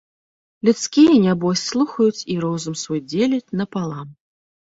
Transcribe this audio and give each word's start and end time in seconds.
Людскія, 0.69 1.11
нябось, 1.25 1.65
слухаюць 1.73 2.25
і 2.37 2.39
розум 2.45 2.79
свой 2.85 3.01
дзеляць 3.11 3.53
напалам. 3.61 4.07